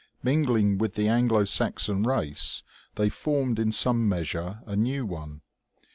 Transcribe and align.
Mingling 0.23 0.79
with 0.79 0.95
the 0.95 1.07
Anglo 1.07 1.45
Saxon 1.45 2.01
race, 2.01 2.63
they 2.95 3.07
formed 3.07 3.59
in 3.59 3.71
some 3.71 4.09
measure 4.09 4.61
a 4.65 4.75
new 4.75 5.05
one. 5.05 5.41